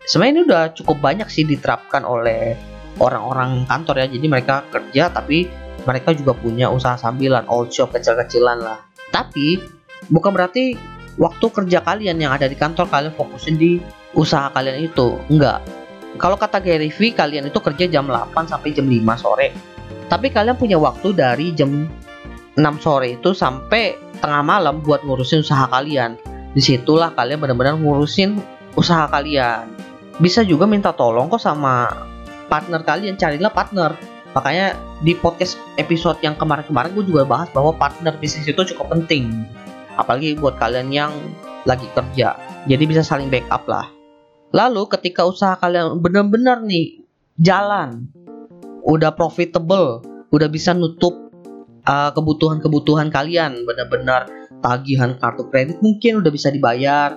Sebenarnya 0.07 0.31
ini 0.31 0.41
udah 0.47 0.63
cukup 0.73 0.97
banyak 1.03 1.27
sih 1.27 1.43
diterapkan 1.43 2.07
oleh 2.07 2.55
orang-orang 2.97 3.67
kantor 3.67 4.05
ya. 4.05 4.07
Jadi 4.07 4.25
mereka 4.31 4.63
kerja 4.71 5.11
tapi 5.11 5.51
mereka 5.83 6.15
juga 6.15 6.33
punya 6.35 6.71
usaha 6.71 6.95
sambilan, 6.95 7.47
old 7.51 7.71
shop 7.75 7.91
kecil-kecilan 7.91 8.63
lah. 8.63 8.79
Tapi 9.11 9.59
bukan 10.07 10.31
berarti 10.31 10.79
waktu 11.19 11.45
kerja 11.51 11.83
kalian 11.83 12.21
yang 12.23 12.31
ada 12.31 12.47
di 12.47 12.55
kantor 12.55 12.87
kalian 12.87 13.13
fokusin 13.15 13.59
di 13.59 13.81
usaha 14.15 14.47
kalian 14.53 14.87
itu. 14.87 15.17
Enggak 15.27 15.78
kalau 16.19 16.35
kata 16.35 16.59
Gary 16.59 16.91
V, 16.91 17.15
kalian 17.15 17.47
itu 17.47 17.63
kerja 17.63 17.87
jam 17.87 18.05
8 18.11 18.35
sampai 18.51 18.75
jam 18.75 18.85
5 18.85 18.99
sore. 19.15 19.55
Tapi 20.11 20.27
kalian 20.29 20.59
punya 20.59 20.75
waktu 20.75 21.15
dari 21.15 21.55
jam 21.55 21.87
6 22.59 22.83
sore 22.83 23.15
itu 23.15 23.31
sampai 23.31 23.95
tengah 24.19 24.43
malam 24.43 24.83
buat 24.83 24.99
ngurusin 25.07 25.41
usaha 25.41 25.65
kalian. 25.71 26.19
Di 26.51 26.59
situlah 26.59 27.15
kalian 27.15 27.39
benar-benar 27.39 27.79
ngurusin 27.79 28.35
usaha 28.75 29.07
kalian. 29.07 29.71
Bisa 30.19 30.43
juga 30.43 30.67
minta 30.67 30.91
tolong 30.91 31.31
kok 31.31 31.39
sama 31.39 31.87
partner 32.51 32.83
kalian, 32.83 33.15
carilah 33.15 33.53
partner. 33.53 33.95
Makanya 34.35 34.75
di 35.01 35.15
podcast 35.15 35.55
episode 35.79 36.19
yang 36.19 36.35
kemarin-kemarin 36.35 36.91
gue 36.93 37.05
juga 37.07 37.23
bahas 37.23 37.47
bahwa 37.55 37.71
partner 37.79 38.13
bisnis 38.19 38.45
itu 38.45 38.61
cukup 38.75 38.91
penting. 38.91 39.47
Apalagi 39.95 40.35
buat 40.35 40.59
kalian 40.59 40.91
yang 40.91 41.15
lagi 41.63 41.87
kerja. 41.95 42.35
Jadi 42.67 42.83
bisa 42.83 43.01
saling 43.07 43.31
backup 43.31 43.63
lah. 43.71 43.98
Lalu 44.49 44.89
ketika 44.89 45.29
usaha 45.29 45.53
kalian 45.61 46.01
benar-benar 46.01 46.65
nih 46.65 47.05
jalan, 47.37 48.09
udah 48.81 49.13
profitable, 49.13 50.01
udah 50.33 50.49
bisa 50.49 50.73
nutup 50.73 51.13
uh, 51.85 52.09
kebutuhan-kebutuhan 52.17 53.13
kalian, 53.13 53.61
benar-benar 53.61 54.25
tagihan 54.59 55.15
kartu 55.21 55.45
kredit 55.53 55.77
mungkin 55.85 56.25
udah 56.25 56.31
bisa 56.33 56.49
dibayar, 56.49 57.13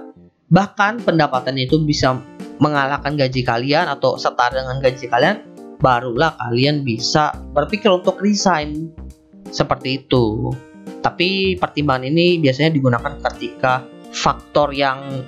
bahkan 0.52 1.00
pendapatan 1.00 1.56
itu 1.56 1.80
bisa 1.80 2.20
mengalahkan 2.60 3.16
gaji 3.16 3.42
kalian 3.42 3.88
atau 3.88 4.20
setara 4.20 4.60
dengan 4.60 4.78
gaji 4.84 5.08
kalian, 5.08 5.36
barulah 5.80 6.36
kalian 6.36 6.84
bisa 6.84 7.32
berpikir 7.56 7.88
untuk 7.88 8.20
resign 8.20 8.92
seperti 9.48 10.04
itu. 10.04 10.52
Tapi 11.02 11.58
pertimbangan 11.58 12.06
ini 12.06 12.38
biasanya 12.38 12.70
digunakan 12.70 13.18
ketika 13.32 13.82
faktor 14.12 14.70
yang 14.70 15.24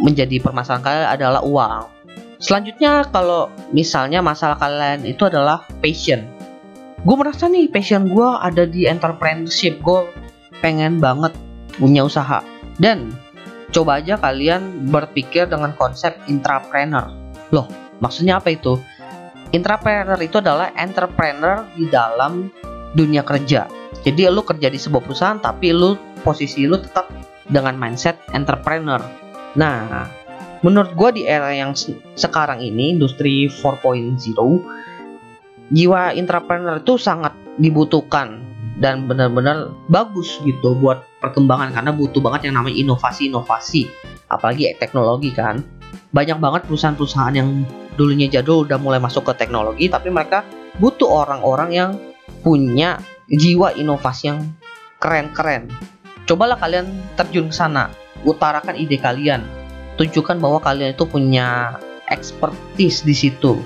menjadi 0.00 0.42
permasalahan 0.42 0.84
kalian 0.84 1.08
adalah 1.08 1.42
uang. 1.44 1.84
Selanjutnya 2.36 3.08
kalau 3.08 3.48
misalnya 3.72 4.20
masalah 4.20 4.60
kalian 4.60 5.08
itu 5.08 5.24
adalah 5.24 5.64
passion. 5.80 6.28
Gue 7.06 7.16
merasa 7.16 7.48
nih 7.48 7.72
passion 7.72 8.12
gue 8.12 8.28
ada 8.28 8.68
di 8.68 8.84
entrepreneurship. 8.84 9.80
Gue 9.80 10.04
pengen 10.60 11.00
banget 11.00 11.32
punya 11.80 12.04
usaha. 12.04 12.44
Dan 12.76 13.16
Coba 13.74 13.98
aja 13.98 14.14
kalian 14.16 14.88
berpikir 14.88 15.50
dengan 15.50 15.74
konsep 15.74 16.14
intrapreneur. 16.30 17.10
Loh, 17.50 17.66
maksudnya 17.98 18.38
apa 18.38 18.54
itu? 18.54 18.78
Intrapreneur 19.50 20.18
itu 20.22 20.38
adalah 20.38 20.70
entrepreneur 20.78 21.66
di 21.74 21.84
dalam 21.90 22.50
dunia 22.94 23.26
kerja. 23.26 23.66
Jadi 24.00 24.32
lu 24.32 24.42
kerja 24.46 24.70
di 24.70 24.78
sebuah 24.78 25.02
perusahaan 25.02 25.38
tapi 25.42 25.74
lu 25.74 25.98
posisi 26.22 26.64
lu 26.64 26.78
tetap 26.78 27.10
dengan 27.46 27.74
mindset 27.74 28.16
entrepreneur. 28.32 29.02
Nah, 29.56 30.12
menurut 30.60 30.92
gue 30.92 31.10
di 31.20 31.22
era 31.24 31.50
yang 31.56 31.72
sekarang 32.16 32.60
ini 32.60 32.92
industri 32.92 33.48
4.0 33.48 34.20
jiwa 35.72 36.14
entrepreneur 36.14 36.78
itu 36.78 36.94
sangat 37.00 37.34
dibutuhkan 37.58 38.44
dan 38.76 39.08
benar-benar 39.08 39.72
bagus 39.88 40.36
gitu 40.44 40.76
buat 40.76 41.08
perkembangan 41.24 41.72
karena 41.72 41.90
butuh 41.96 42.20
banget 42.20 42.52
yang 42.52 42.60
namanya 42.60 42.76
inovasi-inovasi 42.76 43.88
apalagi 44.28 44.76
teknologi 44.76 45.32
kan. 45.32 45.64
Banyak 46.12 46.38
banget 46.38 46.62
perusahaan-perusahaan 46.68 47.34
yang 47.34 47.64
dulunya 47.96 48.28
jadul 48.28 48.68
udah 48.68 48.76
mulai 48.76 49.00
masuk 49.00 49.32
ke 49.32 49.40
teknologi 49.40 49.88
tapi 49.88 50.12
mereka 50.12 50.44
butuh 50.76 51.24
orang-orang 51.24 51.70
yang 51.72 51.90
punya 52.44 53.00
jiwa 53.32 53.72
inovasi 53.72 54.28
yang 54.28 54.52
keren-keren. 55.00 55.72
Cobalah 56.28 56.60
kalian 56.60 56.86
terjun 57.16 57.48
ke 57.48 57.56
sana 57.56 57.88
utarakan 58.24 58.78
ide 58.78 58.96
kalian. 58.96 59.44
Tunjukkan 59.96 60.40
bahwa 60.40 60.60
kalian 60.60 60.92
itu 60.92 61.04
punya 61.08 61.76
expertise 62.12 63.02
di 63.02 63.12
situ. 63.16 63.58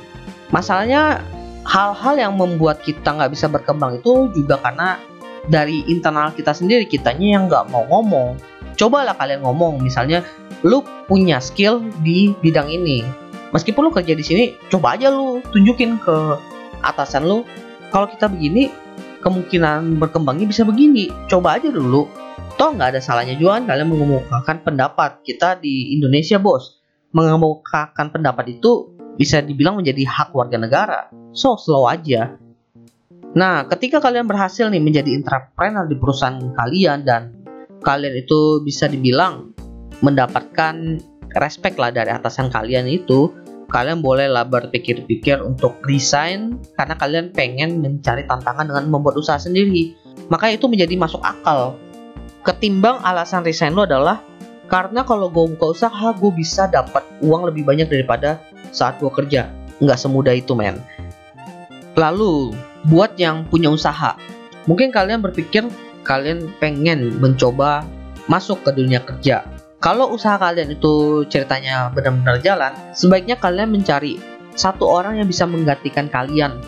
Masalahnya 0.51 1.23
hal-hal 1.67 2.15
yang 2.19 2.35
membuat 2.35 2.83
kita 2.83 3.15
nggak 3.15 3.31
bisa 3.35 3.47
berkembang 3.47 4.03
itu 4.03 4.33
juga 4.35 4.59
karena 4.59 4.99
dari 5.47 5.87
internal 5.89 6.35
kita 6.35 6.53
sendiri 6.53 6.85
kitanya 6.87 7.39
yang 7.39 7.43
nggak 7.47 7.71
mau 7.71 7.87
ngomong. 7.89 8.39
Cobalah 8.75 9.15
kalian 9.19 9.45
ngomong 9.45 9.83
misalnya 9.83 10.25
lu 10.65 10.83
punya 11.07 11.39
skill 11.43 11.85
di 12.01 12.33
bidang 12.41 12.69
ini. 12.71 13.05
Meskipun 13.51 13.91
lu 13.91 13.93
kerja 13.93 14.15
di 14.15 14.23
sini 14.23 14.45
coba 14.71 14.95
aja 14.95 15.11
lu 15.11 15.43
tunjukin 15.51 15.99
ke 16.01 16.17
atasan 16.81 17.27
lu. 17.27 17.43
Kalau 17.91 18.07
kita 18.07 18.31
begini 18.31 18.71
kemungkinan 19.21 20.01
berkembangnya 20.01 20.49
bisa 20.49 20.65
begini 20.65 21.13
coba 21.29 21.61
aja 21.61 21.69
dulu 21.69 22.09
toh 22.57 22.71
nggak 22.77 22.97
ada 22.97 23.01
salahnya 23.01 23.37
juga 23.37 23.61
kan 23.61 23.65
kalian 23.71 23.89
mengemukakan 23.89 24.57
pendapat 24.65 25.11
kita 25.25 25.61
di 25.61 25.97
Indonesia 25.97 26.41
bos 26.41 26.81
mengemukakan 27.11 28.15
pendapat 28.15 28.61
itu 28.61 29.01
bisa 29.19 29.43
dibilang 29.43 29.77
menjadi 29.77 30.07
hak 30.07 30.33
warga 30.33 30.57
negara. 30.57 31.01
So, 31.35 31.59
slow 31.59 31.85
aja. 31.91 32.41
Nah, 33.37 33.69
ketika 33.69 34.03
kalian 34.03 34.27
berhasil 34.27 34.67
nih 34.73 34.83
menjadi 34.83 35.15
entrepreneur 35.15 35.87
di 35.87 35.97
perusahaan 36.01 36.41
kalian 36.57 37.07
dan 37.07 37.37
kalian 37.85 38.27
itu 38.27 38.65
bisa 38.65 38.91
dibilang 38.91 39.55
mendapatkan 40.03 40.99
respect 41.39 41.79
lah 41.79 41.95
dari 41.95 42.11
atasan 42.11 42.51
kalian 42.51 42.91
itu, 42.91 43.31
kalian 43.71 44.03
bolehlah 44.03 44.43
berpikir-pikir 44.45 45.39
untuk 45.41 45.79
resign 45.87 46.59
karena 46.75 46.99
kalian 46.99 47.27
pengen 47.31 47.79
mencari 47.79 48.27
tantangan 48.27 48.67
dengan 48.67 48.91
membuat 48.91 49.17
usaha 49.17 49.39
sendiri. 49.39 49.95
Maka 50.27 50.51
itu 50.51 50.67
menjadi 50.67 50.99
masuk 50.99 51.23
akal. 51.23 51.79
Ketimbang 52.43 52.99
alasan 53.07 53.47
resign 53.47 53.73
lo 53.79 53.87
adalah 53.87 54.21
karena 54.67 55.07
kalau 55.07 55.31
gue 55.31 55.55
buka 55.55 55.75
usaha 55.75 56.15
gue 56.15 56.33
bisa 56.35 56.67
dapat 56.67 57.03
uang 57.23 57.47
lebih 57.51 57.63
banyak 57.67 57.87
daripada 57.87 58.43
saat 58.75 58.99
gue 58.99 59.11
kerja. 59.11 59.51
Nggak 59.79 59.99
semudah 59.99 60.35
itu, 60.35 60.53
men. 60.53 60.79
Lalu, 61.99 62.55
buat 62.87 63.19
yang 63.19 63.47
punya 63.51 63.71
usaha, 63.73 64.15
mungkin 64.71 64.95
kalian 64.95 65.23
berpikir 65.23 65.67
kalian 66.07 66.49
pengen 66.63 67.19
mencoba 67.19 67.83
masuk 68.31 68.63
ke 68.63 68.71
dunia 68.73 69.03
kerja. 69.03 69.43
Kalau 69.81 70.13
usaha 70.13 70.37
kalian 70.37 70.77
itu 70.77 71.25
ceritanya 71.33 71.89
benar-benar 71.89 72.37
jalan, 72.45 72.69
sebaiknya 72.93 73.41
kalian 73.41 73.73
mencari 73.73 74.21
satu 74.53 74.85
orang 74.85 75.17
yang 75.17 75.25
bisa 75.25 75.49
menggantikan 75.49 76.13
kalian. 76.13 76.61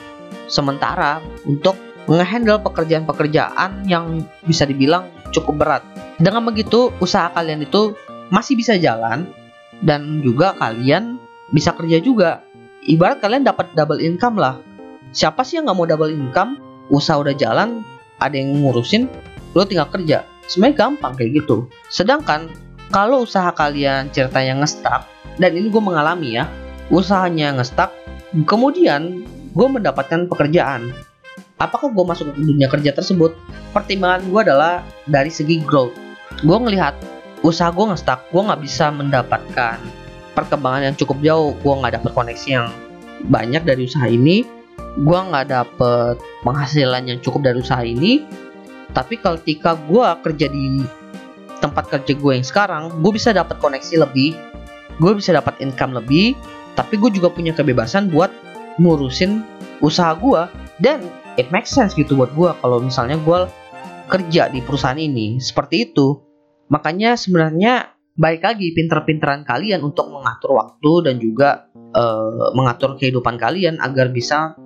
Sementara 0.49 1.21
untuk 1.45 1.77
ngehandle 2.09 2.65
pekerjaan-pekerjaan 2.65 3.85
yang 3.85 4.25
bisa 4.49 4.65
dibilang 4.65 5.13
cukup 5.29 5.61
berat. 5.61 5.83
Dengan 6.17 6.41
begitu, 6.49 6.89
usaha 7.05 7.29
kalian 7.37 7.69
itu 7.69 7.93
masih 8.33 8.57
bisa 8.57 8.81
jalan 8.81 9.29
dan 9.85 10.25
juga 10.25 10.57
kalian 10.57 11.21
bisa 11.53 11.77
kerja 11.77 12.01
juga. 12.01 12.41
Ibarat 12.89 13.21
kalian 13.21 13.45
dapat 13.45 13.77
double 13.77 14.01
income 14.01 14.41
lah. 14.41 14.57
Siapa 15.13 15.45
sih 15.45 15.61
yang 15.61 15.69
nggak 15.69 15.77
mau 15.77 15.85
double 15.85 16.17
income? 16.17 16.57
Usaha 16.89 17.21
udah 17.21 17.37
jalan, 17.37 17.85
ada 18.25 18.33
yang 18.33 18.57
ngurusin, 18.57 19.05
lo 19.53 19.69
tinggal 19.69 19.93
kerja. 19.93 20.25
Sebenarnya 20.49 20.89
gampang 20.89 21.13
kayak 21.13 21.45
gitu. 21.45 21.69
Sedangkan 21.93 22.72
kalau 22.93 23.25
usaha 23.25 23.49
kalian 23.57 24.13
ceritanya 24.13 24.61
ngestak, 24.63 25.09
dan 25.41 25.51
ini 25.57 25.73
gue 25.73 25.83
mengalami 25.83 26.37
ya, 26.37 26.45
usahanya 26.93 27.57
ngestak, 27.57 27.89
kemudian 28.45 29.25
gue 29.57 29.69
mendapatkan 29.69 30.29
pekerjaan. 30.29 30.93
Apakah 31.57 31.89
gue 31.89 32.05
masuk 32.05 32.37
ke 32.37 32.43
dunia 32.45 32.69
kerja 32.69 32.93
tersebut? 32.93 33.33
Pertimbangan 33.73 34.29
gue 34.29 34.41
adalah 34.45 34.85
dari 35.09 35.33
segi 35.33 35.65
growth. 35.65 35.97
Gue 36.45 36.59
ngelihat 36.61 36.93
usaha 37.41 37.73
gue 37.73 37.87
ngestak, 37.97 38.29
gue 38.29 38.43
nggak 38.45 38.61
bisa 38.61 38.93
mendapatkan 38.93 39.81
perkembangan 40.33 40.93
yang 40.93 40.97
cukup 40.97 41.19
jauh 41.21 41.53
gue 41.61 41.75
nggak 41.77 41.95
dapet 42.01 42.11
koneksi 42.13 42.49
yang 42.49 42.69
banyak 43.29 43.63
dari 43.63 43.85
usaha 43.87 44.09
ini 44.09 44.43
gue 44.97 45.19
nggak 45.29 45.47
dapet 45.49 46.17
penghasilan 46.45 47.05
yang 47.09 47.19
cukup 47.21 47.53
dari 47.53 47.59
usaha 47.61 47.85
ini 47.85 48.25
tapi 48.93 49.21
ketika 49.21 49.77
gue 49.77 50.05
kerja 50.25 50.47
di 50.49 50.85
tempat 51.63 51.87
kerja 51.87 52.13
gue 52.19 52.33
yang 52.35 52.47
sekarang 52.47 52.91
gue 52.99 53.13
bisa 53.15 53.31
dapat 53.31 53.57
koneksi 53.63 54.03
lebih 54.03 54.35
gue 54.99 55.13
bisa 55.15 55.31
dapat 55.33 55.63
income 55.63 55.95
lebih 55.95 56.35
tapi 56.75 56.99
gue 56.99 57.15
juga 57.15 57.31
punya 57.31 57.55
kebebasan 57.55 58.11
buat 58.11 58.29
ngurusin 58.83 59.47
usaha 59.79 60.13
gue 60.19 60.43
dan 60.83 61.07
it 61.39 61.49
makes 61.55 61.71
sense 61.71 61.95
gitu 61.95 62.19
buat 62.19 62.35
gue 62.35 62.51
kalau 62.59 62.83
misalnya 62.83 63.17
gue 63.23 63.47
kerja 64.11 64.51
di 64.51 64.61
perusahaan 64.61 64.99
ini 64.99 65.39
seperti 65.39 65.93
itu 65.93 66.19
makanya 66.69 67.15
sebenarnya 67.15 67.95
baik 68.13 68.45
lagi 68.45 68.77
pinter-pinteran 68.77 69.47
kalian 69.47 69.81
untuk 69.81 70.13
mengatur 70.13 70.53
waktu 70.61 70.93
dan 71.09 71.15
juga 71.17 71.73
uh, 71.97 72.53
mengatur 72.53 73.01
kehidupan 73.01 73.41
kalian 73.41 73.81
agar 73.81 74.13
bisa 74.13 74.57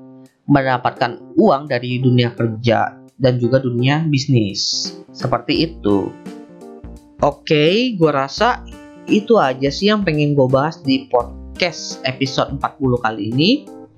mendapatkan 0.46 1.18
uang 1.38 1.70
dari 1.70 1.98
dunia 1.98 2.34
kerja 2.34 3.06
dan 3.18 3.40
juga 3.40 3.58
dunia 3.62 4.06
bisnis. 4.06 4.92
Seperti 5.10 5.66
itu. 5.66 6.10
Oke, 7.24 7.56
okay, 7.56 7.72
gue 7.96 8.12
rasa 8.12 8.60
itu 9.08 9.40
aja 9.40 9.72
sih 9.72 9.88
yang 9.88 10.04
pengen 10.04 10.36
gue 10.36 10.44
bahas 10.52 10.84
di 10.84 11.08
podcast 11.08 12.04
episode 12.04 12.52
40 12.60 12.76
kali 13.00 13.32
ini. 13.32 13.50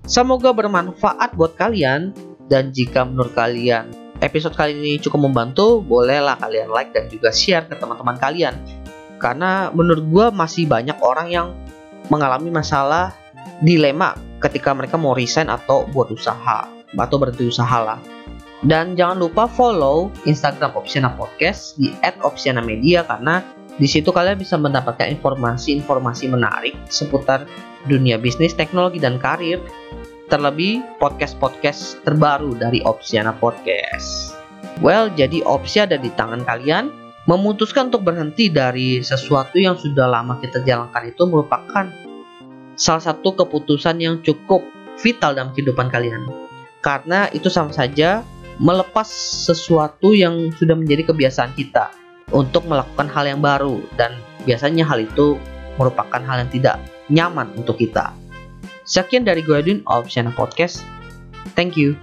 Semoga 0.06 0.54
bermanfaat 0.54 1.34
buat 1.34 1.58
kalian 1.58 2.14
dan 2.46 2.70
jika 2.70 3.02
menurut 3.02 3.34
kalian 3.34 3.90
episode 4.22 4.54
kali 4.54 4.78
ini 4.78 4.92
cukup 5.02 5.26
membantu, 5.26 5.82
bolehlah 5.82 6.38
kalian 6.38 6.70
like 6.70 6.94
dan 6.94 7.10
juga 7.10 7.34
share 7.34 7.66
ke 7.66 7.74
teman-teman 7.74 8.14
kalian 8.22 8.54
karena 9.18 9.74
menurut 9.74 10.06
gue 10.06 10.26
masih 10.30 10.70
banyak 10.70 10.94
orang 11.02 11.26
yang 11.26 11.48
mengalami 12.14 12.54
masalah 12.54 13.10
dilema 13.58 14.14
ketika 14.38 14.70
mereka 14.70 14.94
mau 14.94 15.18
resign 15.18 15.50
atau 15.50 15.90
buat 15.90 16.06
usaha 16.14 16.70
atau 16.94 17.16
berhenti 17.18 17.50
usaha 17.50 17.82
lah. 17.82 17.98
Dan 18.66 18.98
jangan 18.98 19.22
lupa 19.22 19.46
follow 19.46 20.10
Instagram 20.26 20.74
Opsiana 20.74 21.14
Podcast 21.14 21.78
di 21.78 21.94
@opsiana_media 22.02 23.06
karena 23.06 23.44
di 23.78 23.86
situ 23.86 24.10
kalian 24.10 24.34
bisa 24.34 24.58
mendapatkan 24.58 25.06
informasi-informasi 25.14 26.26
menarik 26.26 26.74
seputar 26.90 27.46
dunia 27.86 28.18
bisnis, 28.18 28.54
teknologi, 28.54 28.98
dan 28.98 29.22
karir. 29.22 29.62
Terlebih 30.28 30.84
podcast-podcast 31.00 32.04
terbaru 32.04 32.52
dari 32.58 32.84
Opsiana 32.84 33.32
Podcast. 33.32 34.36
Well, 34.84 35.08
jadi 35.14 35.40
opsi 35.46 35.88
ada 35.88 35.96
di 35.96 36.12
tangan 36.12 36.44
kalian 36.44 37.08
Memutuskan 37.28 37.92
untuk 37.92 38.08
berhenti 38.08 38.48
dari 38.48 39.04
sesuatu 39.04 39.60
yang 39.60 39.76
sudah 39.76 40.08
lama 40.08 40.40
kita 40.40 40.64
jalankan 40.64 41.12
itu 41.12 41.28
merupakan 41.28 41.92
salah 42.72 43.04
satu 43.04 43.36
keputusan 43.36 44.00
yang 44.00 44.24
cukup 44.24 44.64
vital 44.96 45.36
dalam 45.36 45.52
kehidupan 45.52 45.92
kalian. 45.92 46.24
Karena 46.80 47.28
itu 47.36 47.52
sama 47.52 47.68
saja 47.68 48.24
melepas 48.58 49.06
sesuatu 49.46 50.10
yang 50.14 50.50
sudah 50.58 50.74
menjadi 50.74 51.14
kebiasaan 51.14 51.54
kita 51.54 51.90
untuk 52.34 52.66
melakukan 52.66 53.08
hal 53.08 53.24
yang 53.24 53.40
baru 53.40 53.80
dan 53.94 54.18
biasanya 54.44 54.84
hal 54.84 55.02
itu 55.02 55.38
merupakan 55.78 56.20
hal 56.20 56.44
yang 56.44 56.50
tidak 56.50 56.76
nyaman 57.08 57.48
untuk 57.54 57.78
kita. 57.78 58.12
Sekian 58.84 59.24
dari 59.24 59.40
gue 59.40 59.56
Edwin 59.56 59.80
of 59.86 60.10
Channel 60.10 60.34
Podcast. 60.34 60.82
Thank 61.54 61.78
you. 61.78 61.94